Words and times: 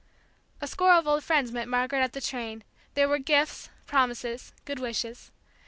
A 0.61 0.65
score 0.65 0.93
of 0.93 1.07
old 1.07 1.23
friends 1.23 1.51
met 1.51 1.67
Margaret 1.67 2.01
at 2.01 2.13
the 2.13 2.21
train; 2.21 2.63
there 2.95 3.07
were 3.07 3.19
gifts, 3.19 3.69
promises, 3.85 4.51
good 4.65 4.79
wishes. 4.79 5.29